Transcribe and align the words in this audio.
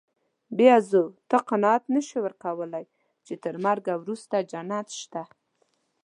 بیزو 0.57 1.03
ته 1.29 1.37
قناعت 1.49 1.83
نهشې 1.93 2.19
ورکولی، 2.25 2.85
چې 3.25 3.33
تر 3.43 3.55
مرګ 3.65 3.85
وروسته 4.01 4.35
جنت 4.51 4.87
شته. 4.99 5.23